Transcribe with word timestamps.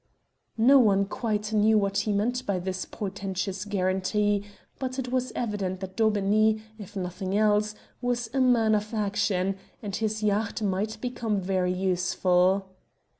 No 0.57 0.79
one 0.79 1.05
quite 1.05 1.53
knew 1.53 1.77
what 1.77 1.95
he 2.09 2.11
meant 2.11 2.43
by 2.47 2.57
this 2.57 2.85
portentous 2.85 3.65
guarantee, 3.65 4.43
but 4.79 4.97
it 4.97 5.11
was 5.11 5.31
evident 5.35 5.79
that 5.79 5.95
Daubeney, 5.95 6.59
if 6.79 6.95
nothing 6.95 7.37
else, 7.37 7.75
was 8.01 8.27
a 8.33 8.41
man 8.41 8.73
of 8.73 8.95
action, 8.95 9.57
and 9.79 9.95
his 9.95 10.23
yacht 10.23 10.59
might 10.59 10.99
become 11.01 11.39
very 11.39 11.71
useful. 11.71 12.69